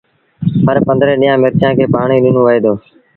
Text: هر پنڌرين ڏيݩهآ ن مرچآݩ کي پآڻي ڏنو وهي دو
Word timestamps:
هر 0.65 0.77
پنڌرين 0.85 1.17
ڏيݩهآ 1.21 1.35
ن 1.37 1.41
مرچآݩ 1.43 1.77
کي 1.77 1.85
پآڻي 1.93 2.17
ڏنو 2.23 2.41
وهي 2.45 2.59
دو 2.63 2.73